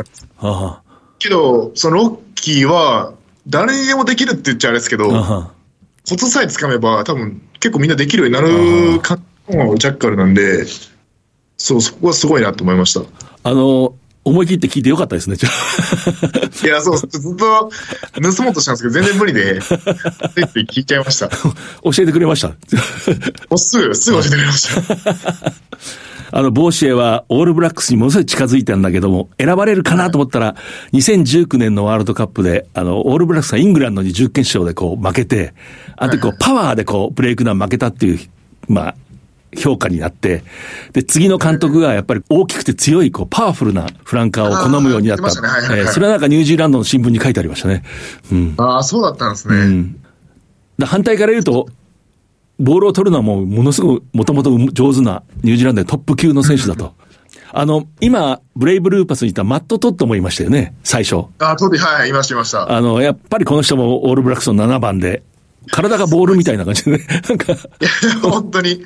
[1.19, 3.13] けど、そのロッキーは、
[3.47, 5.11] 誰にでもできるって言っちゃあれですけど、
[6.09, 10.65] コツさえつかめば、多分結構みんなできるようになるかのジャッカルなんで、
[11.57, 13.01] そう、そこはすごいなと思いました。
[13.43, 13.93] あの、
[14.27, 15.37] 思い切って聞いてよかったですね、
[16.63, 17.71] いや、そう、ずっと
[18.35, 19.61] 盗もうとしたんですけど、全然無理で、って
[20.61, 21.29] 聞いちゃいました。
[21.29, 22.53] 教えてくれました
[23.57, 25.53] すぐ、すぐ教えてくれました。
[26.31, 30.55] あの、ボーシエはオールブラックスにものすごい近づいたんだけども、選ばれるかなと思ったら、
[30.93, 35.53] 2019年のワールドカップで、あの、オールブラックスはイングランドに準決勝でこう負けて、
[35.95, 38.19] あとこう、パワーでこう、ブレイクダウン負けたっていう、
[38.67, 38.95] まあ、
[39.55, 40.43] 評価になって、
[40.93, 45.23] で、次の監督がやっぱり大きくて強い、こう、パワフルなフランカーを好むようになった。
[45.23, 47.83] ねはいはいはい、えー、それはなんかニュージーランドの新聞に書いてありましたね。
[48.31, 48.53] うん。
[48.57, 49.55] ああ、そうだったんですね。
[49.55, 49.99] うん、
[50.85, 51.67] 反対から言うと、
[52.59, 56.93] ボールを取るのはもうものすごくもともと上手なニュージーランドでトップ級の選手だと。
[57.53, 61.25] あの、今、ブレイブルーパスにいたマット・トッドもいましたよね、最初。
[61.39, 62.71] あ、トッド、はい、いました、いました。
[62.71, 65.23] あの、やっぱりこの人もオールブラックスの7番で、
[65.71, 67.53] 体がボールみたいな感じでね、 なんか。
[67.53, 67.89] いや、
[68.21, 68.85] 本当に。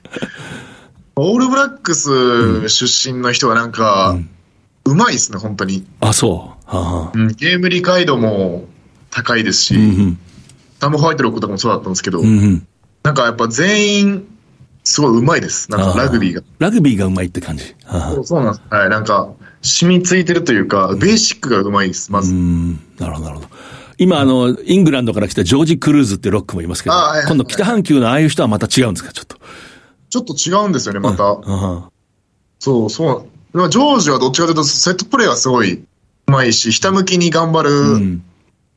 [1.16, 4.18] オールブラックス出身の人はなんか、
[4.86, 5.86] うまいですね、本当に。
[6.00, 6.76] あ、そう。
[6.76, 8.66] はあ、うん、ゲーム理解度も
[9.10, 10.20] 高いですし、うんうん、
[10.80, 12.68] タム・ホワイトロックとかもそうだったんですけど、うんうん、
[13.04, 14.28] なんかやっぱ全員、
[14.84, 15.70] すごいうまいです。
[15.70, 16.42] なんかラグビーが。
[16.58, 17.76] ラグビーがうまいって感じ。
[18.16, 18.62] そうそうなんです。
[18.74, 18.90] はい。
[18.90, 19.30] なんか、
[19.62, 22.34] 染みついてるというか、ベーシックがうまいです、まず。
[22.34, 23.48] なるほど、なるほど。
[24.02, 26.96] 今、あの、イングランドから来たジョージ・クルーズってロックもいますけど、
[27.28, 29.38] 今度北半球のああいう人はまた違うんですか、ちょっと。
[30.10, 31.40] ちょっと違うんですよね、また。
[32.58, 33.70] そう、そう。
[33.70, 35.86] ジョージはどっちかというと、セットプレーはすごいう
[36.26, 38.22] まいし、ひたむきに頑張る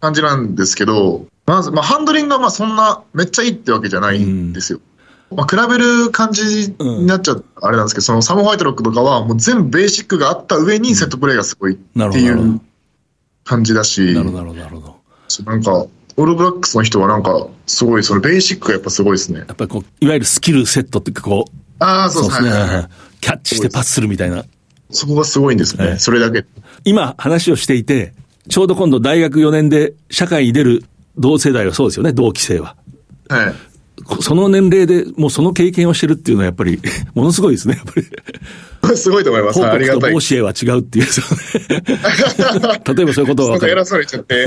[0.00, 4.80] 感じなんですけど、まず、まあ、ハンドリングはまあそんなめっちゃいいってわけじゃないんですよ。
[5.34, 12.60] まあ、比べる感じになっちゃう、あれなんですけど、そのサム・ホワイトロックとかは、もう全部ベーシックがあった上にセットプレーがすごいっていう
[13.44, 15.03] 感じだし、なるほど、なるほど。
[15.42, 19.40] なんか、オールブラックスの人はなんか、すごい、そのベーシックがやっぱすごいですね。
[19.40, 22.50] やっぱりこう、いわゆるスキルセットっていうかこう、ああ、そうですね。
[23.20, 24.44] キャッチしてパスするみたいな。
[24.90, 26.44] そこがすごいんですね、はい、それだけ。
[26.84, 28.12] 今話をしていて、
[28.48, 30.84] ちょうど今度大学4年で社会に出る
[31.16, 32.76] 同世代はそうですよね、同期生は。
[33.28, 33.54] はい。
[34.20, 36.80] その年齢でもうその経験をしてるっていうのはやっぱり、
[37.14, 38.96] ものすごいですね、やっぱり。
[38.96, 39.64] すごいと思います。
[39.64, 40.12] ありがたい。
[40.12, 41.06] 教えは違うっていう、
[42.94, 43.72] 例えばそういうことは分かる。
[43.72, 44.46] 偉そうにちゃって。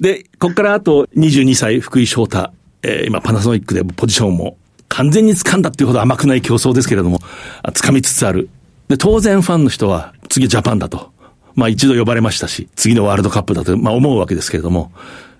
[0.00, 2.50] で、ここからあと22歳、福井翔太。
[2.82, 4.56] えー、今パナソニックでポジションも
[4.88, 7.20] 完全に掴んだっていうほど甘くない競争ですけれども、
[7.64, 8.48] 掴みつつある。
[8.88, 11.10] で、当然ファンの人は次ジャパンだと。
[11.54, 14.92] まあ一度呼ばれましたし、次のワールドカップだと、まあ思うわけですけれども、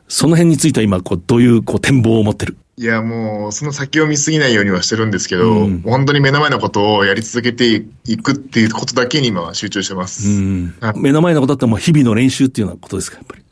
[0.08, 2.56] その辺については今、こう、どういうこう展望を持ってる？
[2.76, 10.28] いや、もう、その先を見すぎないようにはしてるんですけど、うん、本当に目の前のことをやり続けていくっていうことだけに今は集中してます。
[10.28, 13.42] うん、目の前のことってもう日々の練習っていうようなことですか、やっぱり？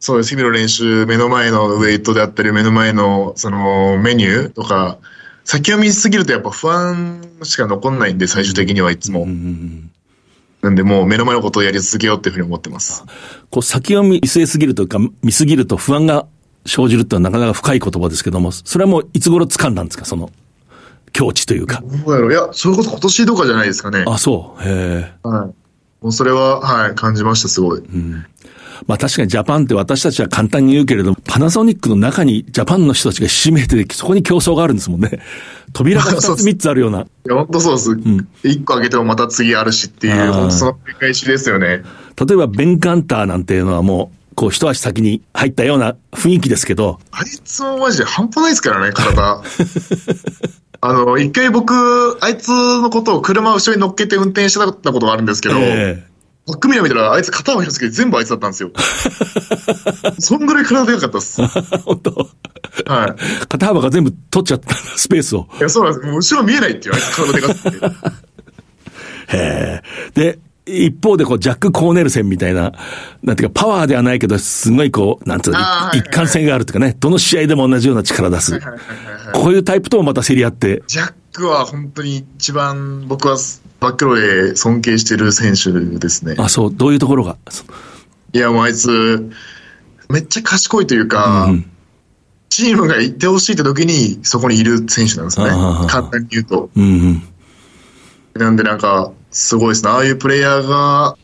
[0.00, 0.30] そうです。
[0.30, 4.98] 日々の練習、目の前のウェイトであったり、目の前の、その、メニューとか、
[5.44, 9.22] 先を見すぎるとやっぱ不安しか残んないんで、最終的にはいつも。
[9.22, 9.91] うん、
[10.62, 13.04] なんでもう目の前のことをやり続けようっていうふうに思ってます。
[13.50, 16.26] こう先を見据えすぎるというか、見すぎると不安が
[16.66, 20.30] 生じるってのはなかなか深い言葉ですけども、それはもういつ頃掴んだんですか、その
[21.12, 21.82] 境地というか。
[21.82, 22.32] どうやろう？
[22.32, 24.04] いや、それこそ今年とかじゃないですかね。
[24.06, 24.62] あ、そう。
[24.62, 25.28] へえ。
[25.28, 26.04] はい。
[26.04, 27.80] もうそれは、はい、感じました、すごい。
[27.80, 28.24] うん。
[28.86, 35.20] まあ確かにジャパンって私たちは簡単に言うけれど、パナソニックの中にジャパンの人たちがひしめいて、そこに競争があるんですもんね。
[35.72, 37.00] 扉が2つ3つあるような。
[37.00, 37.90] いや、本当そうです。
[37.90, 41.82] うん、1個開けてもまた次あるしっていう、本当その繰り返しですよね。
[42.16, 46.98] 例えばベンカンターなんていうのはもう、こう一足先に入ったような雰囲気ですけど。
[47.10, 49.42] あいつもマジで半端ないですからね、体。
[50.84, 56.11] あの、一回僕、あいつのことを車を後ろに乗っけて運転してたことがあるんですけど、えー、
[56.46, 58.72] バックミラー見たら、あいつ肩を開くけど全部あいつだったんですよ。
[60.18, 61.40] そんぐらい体でかかったっす。
[61.84, 62.28] 本当
[62.86, 63.46] はい。
[63.46, 65.46] 肩幅が全部取っちゃった、スペースを。
[65.58, 66.06] いや、そうなんです。
[66.06, 67.86] もう後ろ見えないっていう、あいつ体でかくて。
[69.36, 69.82] へえ。
[70.14, 72.72] で、一方でこう、ジャック・コーネルセンみたいな、
[73.22, 75.60] なんていうか、パワーではないけど、すごいこう、なんつうの、
[75.94, 78.60] 一貫性があるというかね、どの試合でも同じような力出す。
[79.32, 80.82] こういうタイプともまた競り合って。
[80.86, 83.36] ジャックは本当に一番僕は
[83.80, 86.34] バックロで尊敬してる選手ですね。
[86.38, 87.36] あ、そう、どういうところが？
[88.32, 89.30] いや、もうあいつ、
[90.08, 91.70] めっちゃ賢いというか、うん、
[92.48, 95.48] チームが行ってほしいって時にそこにいる選手なんですね。
[95.88, 96.70] 簡単に言うと。
[96.76, 97.22] うんうん
[98.34, 99.90] なんでなんか、すごいですね。
[99.90, 101.18] ああいうプレイヤーが、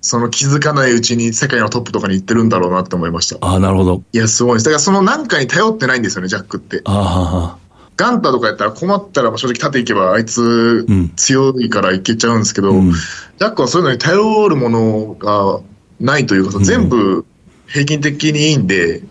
[0.00, 3.36] その気づかないうちに世界のトップとかに行ってるんだろうなって思いました。
[3.46, 4.02] ああ、なるほど。
[4.14, 4.64] いや、すごいです。
[4.64, 6.80] だからその何かに頼ってないんですよね、ジャックって。
[6.86, 7.67] ああ。
[7.98, 15.60] ガンタとかやったら困ったら正直縦行けばあいつ強いからいけちゃうんですけど、うん、ジャックはそういうのに頼るものが
[16.00, 17.26] ないというか、全部
[17.66, 19.02] 平均的にいいんで、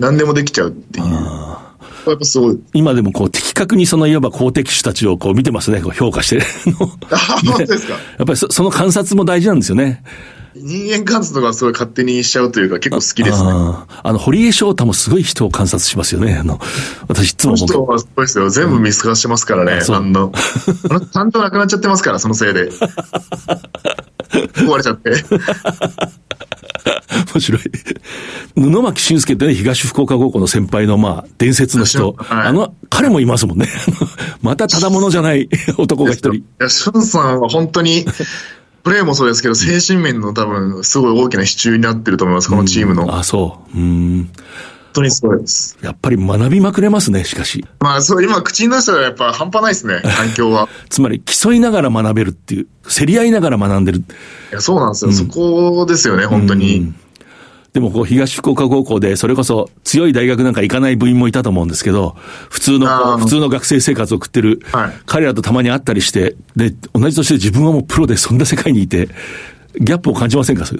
[0.00, 1.06] 何でもできちゃうっていう。
[1.06, 2.60] やっぱすごい。
[2.72, 6.42] 今でもこう的確にそのいわば公的手たちをこう見てますね、こう評価して。
[7.12, 7.92] あ、本当ですか？
[8.18, 10.02] やっぱりその観察も大事なんですよね。
[10.54, 13.50] 人間観察とかすごい勝手にしちゃうというか結構好きですね。
[13.50, 16.34] ああの、堀江翔太もすごい人を観察しますよね。
[16.34, 16.58] あの、
[17.08, 17.66] 私いつも思う。
[17.68, 18.50] 人はすごいですよ。
[18.50, 19.80] 全部見透かしてますからね。
[19.86, 20.32] うん、あの、
[20.90, 22.70] あの、担当なくなっちゃってますから、そのせいで。
[24.30, 25.24] 壊れちゃって。
[27.34, 27.60] 面白い。
[28.54, 32.14] 布巻俊介ってね、東福岡高校の先輩の、まあ、伝説の人。
[32.18, 33.68] はい、あの、彼もいますもんね。
[34.42, 36.34] またただものじゃない男が一人。
[36.34, 38.04] いや、俊さんは本当に、
[38.82, 43.18] プレーもそうですけど、精神面の多分、すごい大きな支柱になってると思います、このチームの。
[43.18, 43.78] あ、そう。
[43.78, 44.30] うん。
[44.92, 45.78] 本当にすごいです。
[45.82, 47.64] やっぱり学びまくれますね、しかし。
[47.80, 50.68] まあ、そう、今口に出したらやっぱ半端ないですね、 環境は。
[50.88, 53.98] つまり、競いながら学べるっていう、競り合いながら学んでる。
[53.98, 54.02] い
[54.52, 55.10] や、そうなんですよ。
[55.10, 56.92] うん、そこですよね、本当に。
[57.70, 62.16] うんでもこう東福岡高校でそれこそ強い大学なんか行かない部員もいたと思うんですけど、
[62.48, 64.60] 普通の、普通の学生生活を送ってる、
[65.06, 69.08] 彼らとたまに会ったりして、で、同じ年で自分はもうプロでそんな世界にいて、
[69.78, 70.64] ギャップを感じませんか？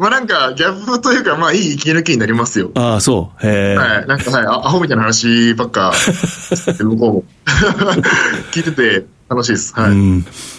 [0.00, 2.72] まあなんか、ギャップというか、まあいい息抜きになりますよ。
[2.74, 3.46] ああ、そう。
[3.46, 4.06] へはい。
[4.08, 5.92] なんか、はい、アホみたいな話ばっか、
[6.76, 7.24] 向こうも。
[8.52, 9.72] 聞いてて楽しいです。
[9.74, 9.92] はい。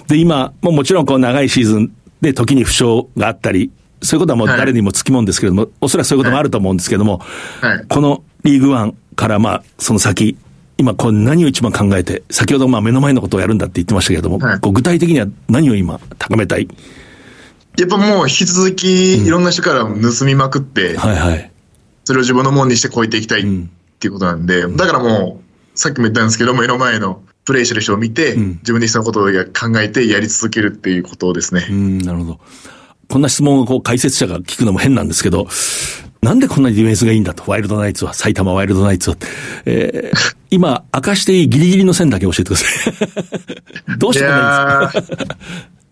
[0.08, 2.86] で、今、もうもちろんこう長いシーズンで時に負傷
[3.17, 7.19] があったり、そういうことはもう誰にもつきもんですけれども、はい、おそらくそういうこともあると思うんですけれども、
[7.62, 10.38] はい、このリーグワンからまあ、その先、
[10.77, 16.69] 今、こう何を一番考えて、先ほどまあ目の前のことをやるんだって言ってましたけれども、はい、こう具体的には何を今高めたい？
[17.77, 21.51] やっぱもう引き続きいろんな人から盗みまくって、うん、はいはい。
[22.05, 23.43] それを自分のものにして超えていきたいっ
[23.99, 25.41] ていうことなんで、だからも
[25.75, 31.67] う、さっきも言ったんですけど、目の前のプレイしてる人を見て、うん、自分でそのことを考えてやり続けるっていうことですね。
[31.69, 32.39] うん、なるほど。
[33.10, 35.48] こんな質問をこう解説者が聞くのも変なんですけど、
[36.22, 39.15] なんでこんなにディフェンスがいいんだと、ワイルドナイツは、埼玉ワイルドナイツは。
[39.65, 43.98] えー、今、明かしていいギリギリの線だけ教えてください。
[43.98, 45.26] どうしてこんなにですか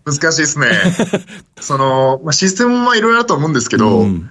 [0.04, 0.68] 難しいですね。
[1.60, 4.30] その、まあ、システムはいろいろあると思うんですけど、うん、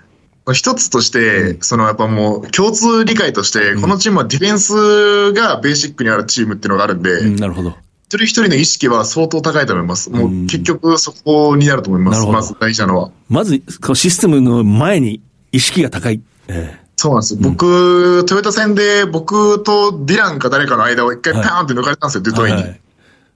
[0.54, 7.76] 一つとして、そのやっぱもう共通理解として、このチームはディフェンスがベーシックにあるチームっていうのがあるんで、うん、なるほど。
[8.08, 10.10] 一人一人の意識は相当高いと思います。
[10.10, 12.26] もう結局そこになると思います。
[12.26, 13.12] まず大事なのは。
[13.28, 13.62] まず、
[13.96, 16.22] システムの前に意識が高い。
[16.48, 17.39] えそうなんですよ。
[17.41, 22.63] 僕、トヨタ戦で僕とディランか誰かの間を一回パーンって抜かれたんですよ、デトイに。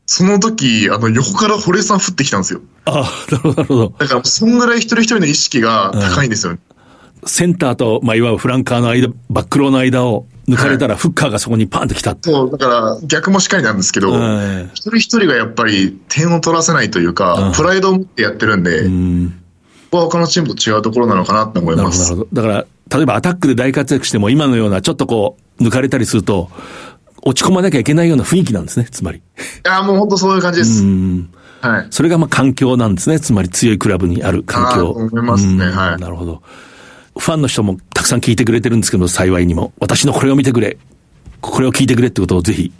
[0.06, 2.62] その時、あの、横から堀江さん降ってきたんですよ。
[2.86, 3.94] ああ、なるほど、なるほど。
[4.00, 6.60] だから、そんぐらい一人一人の意識が高いんですよ、ね
[7.26, 14.16] センターと、まあ、いわゆるフランカーの間、バックローの間を抜かれたら、フッカーがそこにパンと来た、はい、そう、だから逆もしっかりなんですけど、
[14.74, 19.38] 一人一人がやっぱり点を取らせないというか、プライドを持ってやってるんで、うん
[19.92, 22.16] ここは他のチームと違うところなのかなと思います。
[22.32, 26.50] だから、例えばアタックで大活躍しても、今のようなちょっとこう、抜かれたりすると、
[27.24, 29.18] 落ち込まなきゃいけないような雰囲気なんですね、つまり。
[29.18, 29.22] い
[29.66, 30.82] や、もう本当そういう感じです。
[31.62, 31.88] はい。
[31.92, 33.20] それがまあ環境なんですね。
[33.20, 34.92] つまり強いクラブにある環境。
[34.92, 35.66] 思いますね。
[35.66, 36.00] はい。
[36.00, 36.42] なるほど。
[37.18, 39.74] ファンの人もたくさん聞いてくれてるんですけど、幸いにも。
[39.80, 40.78] 私のこれを見てくれ。
[41.42, 42.72] これを聞いてくれってことをぜひ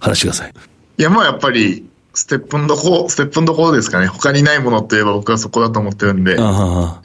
[0.00, 0.54] 話してください。
[0.98, 4.06] いや、もうやっぱり、ステップンどこ、ステップンどころですかね。
[4.06, 6.36] 他にないものって言えば僕はそこだと思ってるんで。
[6.38, 7.00] あ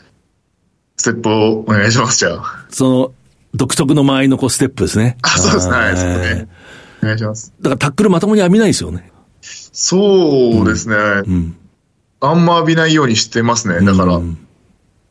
[0.98, 2.66] ステップをお願いします、じゃあ。
[2.70, 3.14] その、
[3.54, 5.18] 独特の間合いのこうステップですね。
[5.22, 5.74] あ、そうですね。
[5.76, 6.48] はい、そうね。
[7.04, 7.54] お願いします。
[7.60, 9.12] だからタックルまともに浴びないですよね。
[9.42, 10.96] そうですね。
[10.96, 11.58] うん。
[12.22, 13.86] あんま浴びないようにしてますね。
[13.86, 14.16] だから。
[14.16, 14.38] うん、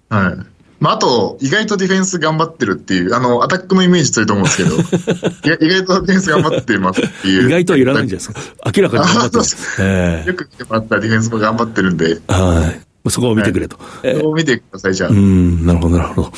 [0.09, 0.52] はい。
[0.83, 4.75] まあ、あと、意外とディフェンス頑張ってるっていう、あの、アタックのイメージ強いと思うんですけど、
[5.65, 7.47] 意外とディフェンス頑張ってますっていう。
[7.49, 8.71] 意外とはいらないんじゃないですか？
[8.77, 9.57] 明らかに頑張ってます。
[9.79, 12.21] えー、よく来てもらったディフェンスも頑張ってるんで。
[12.27, 12.75] は
[13.07, 13.11] い。
[13.11, 13.79] そこを見てくれと。
[14.03, 15.11] はい、そこを見てください、じゃあ。
[15.11, 16.33] うん、なるほど、なるほど。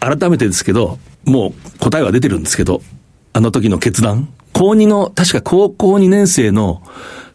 [0.00, 2.82] 改めてですけど、もう答えは出てるんですけど、
[3.32, 6.82] あの時の決断高2の、確か高校2年生の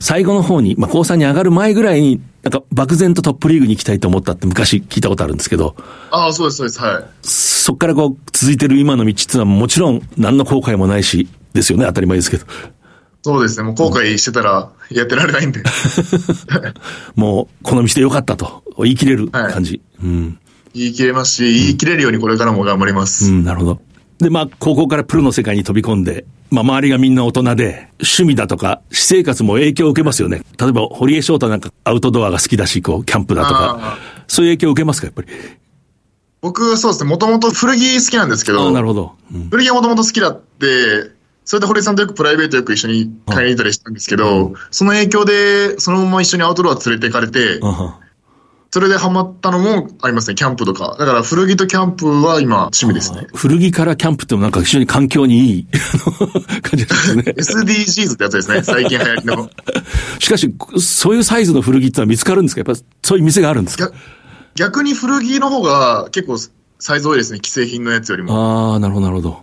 [0.02, 5.76] 最後の方に、まあ高3に上がる前ぐらいに、なんか漠然とトップリーグに行きたいと思ったって昔聞いたことあるんですけど。
[6.12, 7.06] ああ、そうです、そうです、はい。
[7.22, 12.46] そっからこう続いてる今の道っていうのはもちろん何の後悔もないし、ですよね、当たり前ですけど。
[13.22, 15.62] そうですね、もう後悔してたらやってられないんで。
[17.16, 19.82] もう、この道でよかったと言い切れる感じ。
[20.00, 20.40] はい、うん。
[20.74, 23.26] 言い切れますし、言い切れるようにこれからも頑張ります。
[23.26, 23.82] うん、なるほど。
[24.20, 30.42] で、まあ、高校からプロの世界に飛び込んで、まあ、周りがみんな大人で、趣味だとか、私生活も影響を受けますよね。
[30.60, 35.28] 例えば、堀江翔太なんかアウトドアが好きだし、こう、キャンプだとか、そういう影響を受けますか、やっぱり？
[36.42, 39.16] 僕、そうですね、もともと古着好きなんですけど、なるほど。
[39.34, 41.12] うん、古着はもともと好きだって、
[41.46, 47.60] それで堀江さんとよくプライベートよく一緒に買いに行ったりしたんですけど、その影響で、そのまま一緒にアウトドア連れて行かれて、
[48.78, 50.98] それでハマったのもありますね、キャンプとか。
[51.00, 53.26] だから古着とキャンプは今趣味ですね。
[53.34, 55.66] 古着からキャンプってもなんか非常に環境にいい
[56.62, 57.24] 感じですね。
[57.26, 59.50] SDGs ってやつですね、最近流行りの。
[60.20, 62.60] しかし、そういうサイズの古着ってのは見つかるんですか？
[62.60, 63.90] やっぱそういう店があるんですか？
[64.54, 66.38] 逆に古着の方が結構
[66.78, 68.72] サイズ多いですね、既製品のやつよりも。
[68.74, 69.40] ああ、なるほど、なるほど。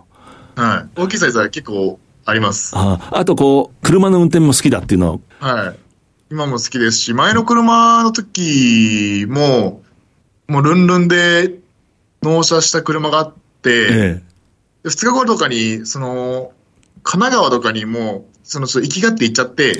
[0.63, 1.01] はい。
[1.01, 2.71] 大きいサイズは結構あります。
[2.73, 5.55] ああとこう、車の運転も好きだっていうのは。
[5.65, 5.75] はい。
[6.31, 9.83] 今も好きですし、前の車の時も、
[10.47, 11.59] もうルンルンで
[12.23, 14.21] 納車した車があって、え
[14.83, 16.51] え、2日後とかに、その、
[17.03, 19.77] 神奈川とかにもう、その、行きがって行っちゃって、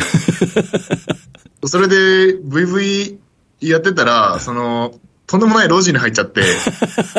[1.65, 3.17] それで VV
[3.62, 4.93] やってたら、その、
[5.25, 6.43] とんでもない路地に入っちゃって、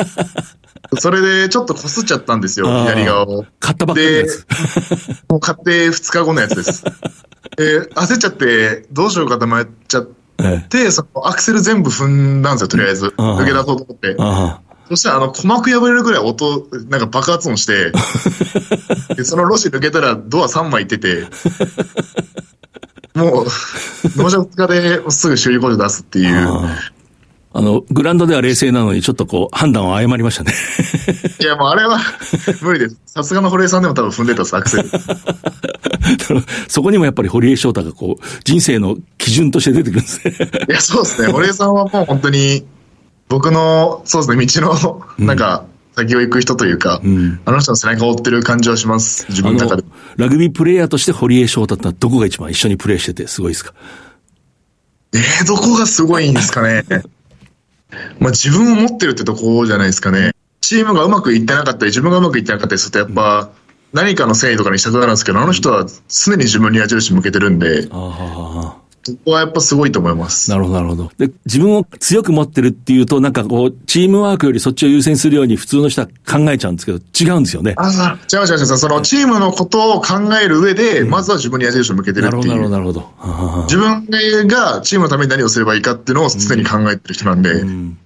[0.99, 3.45] それでちょっとこすっちゃったんですよ、左側を。
[3.59, 4.45] 買ったばっかりです。
[5.29, 6.83] もう買って2日後のやつです。
[7.59, 10.17] えー、焦っちゃって、どうしようかと迷っちゃって、
[10.77, 13.07] ええ、そのアクセル全部踏んだんですよ、とりあえず。
[13.17, 14.15] 抜け出そうと思って。
[14.89, 17.91] そしたら、あの、鼓膜破れるぐらい音、なんか爆発音して
[19.15, 21.27] で、そのロシ抜けたらドア3枚いってて、
[23.15, 23.47] もう、
[24.15, 26.47] 納車2日ですぐ修理工場出すっていう。
[27.57, 30.53] あの、グランドでは冷静なのに、ちょっとこう、判断を誤りましたね。
[31.41, 31.97] いや、もうあれは
[32.61, 32.97] 無理です。
[33.07, 34.89] さすがの堀江さんでも多分踏んでたアクセル。
[36.69, 40.35] そこにもやっぱり堀江翔太がこう、人生の基準として出てくるんですね。
[40.69, 41.29] いや、そうですね。
[41.31, 42.63] 堀江さんはもう本当に、
[43.27, 45.65] 僕の、そうですね、道の、なんか、
[45.95, 49.25] 先を行く人というか、うん、あの人の背中を追ってる感じはします。
[49.29, 49.83] 自分の中で。
[50.17, 53.73] ラグビープレイヤーとして堀江翔太ってどこが一番一緒にプレイしててすごいですか？
[55.13, 56.83] えー、どこがすごいんですかね。
[58.19, 60.31] まあ自分を持ってるってとこじゃないですかね。
[60.61, 63.51] チームがうまくいってなかったり、自分がうまくいってなかったりすると、やっぱ、
[63.93, 67.87] 何かのせいとかにしたくなるんですけど、あの人は常に自分に矢印向けてるんで、
[69.11, 70.49] そこはやっぱすごいと思います。
[70.49, 71.11] なるほど、なるほど。
[71.17, 77.73] で、自分を強く持ってるっていうと、なんかこう、チームワークよりそっちを優先するように普通の人は考えちゃうんですけど、違うんですよね。
[77.77, 78.65] ああ、違う違う違う。
[78.65, 82.47] そのチームのことを考える上で、まずは自分に矢印を向けてるっていう。
[82.47, 83.63] なるほど、なるほど。
[83.63, 84.07] 自分
[84.47, 87.97] がチームのために何をすればいいかっていうのを常に考えてる人なんで、うんうん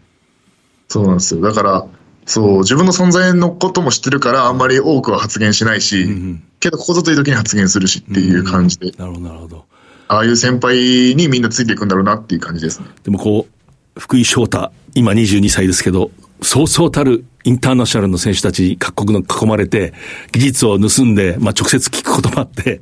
[0.91, 1.41] そうなんですよ。
[1.41, 1.87] だから、
[2.25, 8.89] そう、自分の存在のことも知ってるから、あんまり多くは発言しないし、うんうん、けど、ここぞという時に発言するしっていう感じで。
[8.89, 9.65] うん、なるほど、なるほど。
[10.11, 12.87] ああいう先輩にみんなついていくんだろうなっていう感じですね。
[13.03, 19.93] でもこう、福井翔太、今22歳ですけど、そうそうたるインターナショナルの選手たち各国の囲まれて、
[20.33, 22.81] 技術を盗んで、まあ、直接聞くこともあって、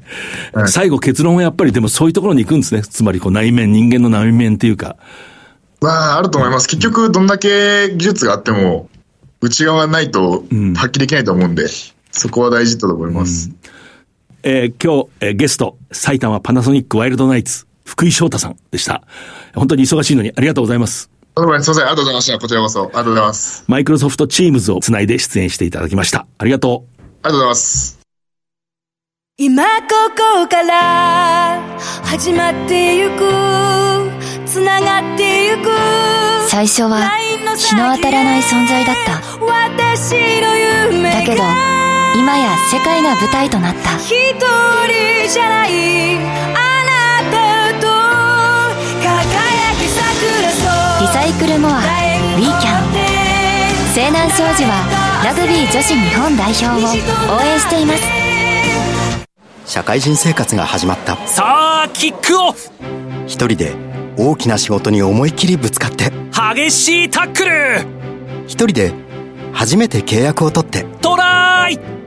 [0.53, 2.81] はい、最後結論はやっぱりでもそういうところに行くんですね。
[2.81, 4.95] つまりこう内面、人間の内面っていうか。
[5.81, 6.67] まあ、あると思います。
[6.67, 8.89] 結局、どんだけ技術があっても、
[9.39, 11.69] 内側がないと発揮できないと思うんで、うん、
[12.09, 13.49] そこは大事だと思います。
[13.49, 13.55] うん、
[14.43, 19.03] えー、今日、えー、ゲスト、埼玉パナソニックワイルドナイツ、福井翔太さんでした。
[19.55, 21.09] 本当に忙しいのにありがとうございます。
[21.37, 22.39] すみません、ありがとうございました。
[22.39, 22.83] こちらこそ。
[22.83, 23.63] ありがとうございます。
[23.67, 26.27] マイクロソフトチームズをつないで出演していただきました。
[26.37, 27.01] ありがとう。
[27.01, 27.99] ありがとうございます。
[29.41, 31.61] 今ここから
[32.03, 33.19] 始まってゆく
[34.45, 35.69] つながってゆく
[36.49, 37.09] 最初は
[37.55, 40.11] 日の当たらない存在だった私
[40.41, 40.57] の
[40.91, 41.68] 夢だけど
[42.15, 43.97] 今や世界が舞台となった。
[43.97, 46.19] 一人じゃないあ
[46.85, 47.87] なたと
[49.01, 50.49] 輝き桜
[50.99, 52.83] リサイクルモアウィーキャン
[53.93, 56.69] 西南商事はラグビー女子日本代表を
[57.35, 58.01] 応援しています。
[59.65, 61.15] 社会人生活が始まった。
[61.27, 62.69] さあキックオフ。
[63.27, 63.73] 一人で
[64.17, 66.11] 大きな仕事に思いっきりぶつかって。
[66.55, 67.85] 激しいタックル。
[68.47, 68.93] 一人で
[69.53, 70.85] 初めて契約を取って。
[71.01, 71.77] トライ。
[71.77, 71.98] 初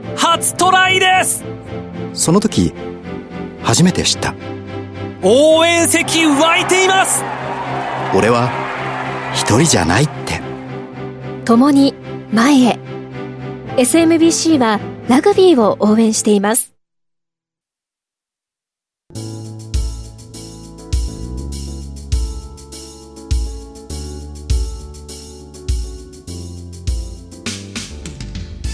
[0.63, 1.43] トライです。
[2.13, 2.73] その時
[3.63, 4.33] 初めて知った。
[5.21, 7.21] 応援席湧いています。
[8.15, 8.49] 俺は
[9.33, 10.39] 一人じゃないって。
[11.43, 11.93] 共に
[12.31, 12.79] 前へ。
[13.75, 16.72] SMBC はラグビーを応援しています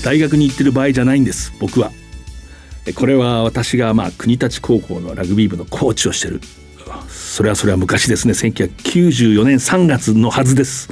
[0.03, 1.91] 大学に行ってる場合じゃないんです僕は。
[2.95, 6.41] これは私がまあ国立高校のラグビー部のコーチをしてる。
[7.07, 10.89] それはそれは昔ですね1994年3月のはずです、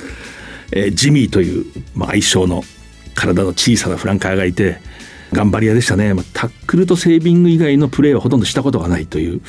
[0.71, 2.63] えー、ジミーという、まあ、愛称の
[3.15, 4.79] 体の小さなフランカーがいて
[5.33, 9.41] 頑張り屋でしたね、まあ、タックルとセービング以外のプレーはほとんどしたことがないという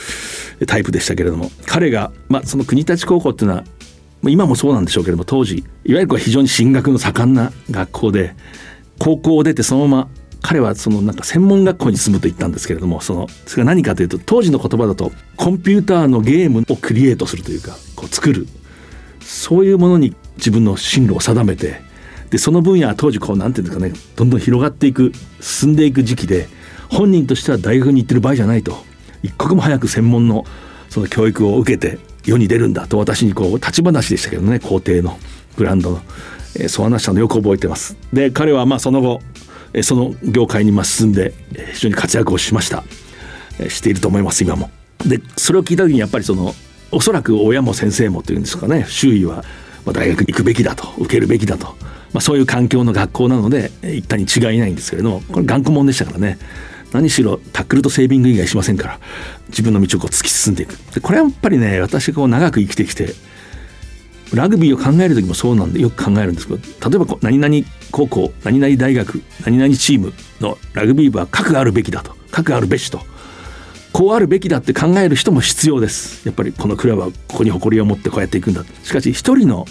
[0.66, 1.50] タイプでしたけれども。
[1.66, 3.64] 彼が、まあ、その国立高校っていうのは
[4.24, 8.34] 今もそうなんでしょうけれども当時いわゆる非常に進学の盛んな学校で
[8.98, 10.08] 高校を出てそのまま
[10.40, 18.46] 彼はそのなんか専門学校に住むと言ったんですけれどもそのそれが何かというと当時の言葉だとコンピューターのゲームをクリエイトするというかこう作る。
[19.20, 21.82] そういうものに自分の進路を定めて
[22.30, 26.48] でその分野は当時こうなんていうんですかねどんどん広がっていく進んでいく時期で
[26.90, 28.78] 本人としては大学に行ってる場合じゃないと
[29.22, 30.44] 一刻も早く専門の
[30.88, 35.18] その教育を受けて世に出るんだと私にこう立ち話でしたけどね校庭の
[35.56, 36.00] グランドの、
[36.54, 37.96] え、そう話したのよく覚えてます。
[38.12, 39.20] で彼はまあその後
[39.82, 41.34] その業界に進んで
[41.74, 42.84] 非常に活躍をしました
[43.68, 44.70] していると思います今も。
[45.06, 46.54] でそれを聞いた時にやっぱりその
[46.90, 49.44] おそらく親も先生もというんですかね周囲は
[49.86, 56.38] 大学に行くべきだと受けるべきだと、まあ、そういう環境の学校なので行ったに違いないんですけれどもこれ頑固者でしたからね
[56.92, 59.00] 何しろタックルとセービング以外しませんから
[59.50, 63.14] 自分の道をこう突き進んでいくでこれはやっぱりね私がこう長く生きてきて
[64.34, 67.54] ラグビーを考える時もそうなんでよく考えるんですけど例えば何々
[67.90, 73.00] 高校何々大学何々チームのラグビー部は核あるべきだと核あるべしと
[73.92, 76.26] こうあるべきだって考える人も必要です。
[76.26, 78.62] やっぱりこのクラブはここに誇りを持ってこうやっていくんだ。
[78.84, 79.66] しかし一人の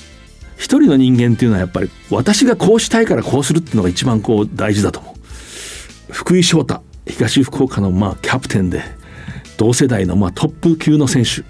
[0.58, 5.14] 一人の人間っていうのはやっぱり私がこうしたいからこうするっていうのが一番こう大事だと思
[6.10, 6.14] う。
[6.14, 8.82] 福井翔太東福岡のまあキャプテンで
[9.58, 11.43] 同世代のまあトップ級の選手。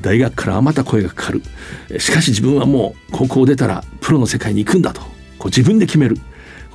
[0.00, 1.42] 大学からまた声がかかる。
[2.00, 5.00] しかし自分はもう高校を出たらプロの世界に行くんだと。
[5.38, 6.16] こう自分で決める。
[6.16, 6.22] こ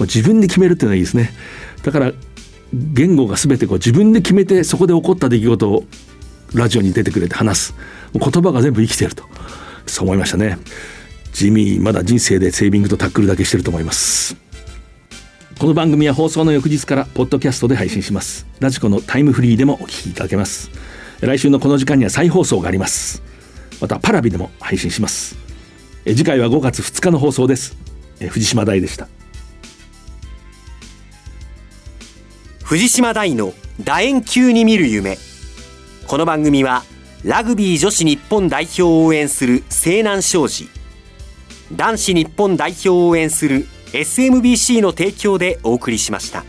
[0.01, 1.31] う自分で決めるっていうのがいいですね。
[1.83, 2.11] だから
[2.73, 5.85] 言語が全てこう自分で決めてそこで起こった出来事を
[6.53, 7.75] ラジオに出てくれて話す。
[8.13, 9.23] 言葉が全部生きてると。
[9.85, 10.57] そう思いましたね。
[11.33, 14.35] 地味まだ人生でセービングとタックルだけしてると思います。
[15.59, 18.45] この番組は放送の翌日からポッドキャストで配信します。
[18.59, 20.69] ラジコのタイムフリーでもお聞きいただけます。
[21.21, 23.23] 来週のこの時間には再放送があります。
[23.81, 25.35] またパラビでも配信します。
[26.05, 27.75] 次回は5月2日の放送です。
[28.29, 29.07] 藤島大でした。
[32.63, 33.53] 藤島大の
[33.83, 35.17] 楕円球に見る夢。
[36.05, 36.83] この番組は
[37.23, 40.69] ラグビー女子日本代表を応援する西南商事。
[41.73, 46.45] 男子日本代表を応援する SMBC の提供でお送りしました。